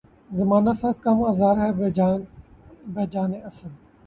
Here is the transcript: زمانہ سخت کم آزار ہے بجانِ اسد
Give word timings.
زمانہ 0.31 0.71
سخت 0.81 0.97
کم 1.03 1.17
آزار 1.23 1.55
ہے 1.57 1.69
بجانِ 2.93 3.35
اسد 3.47 3.73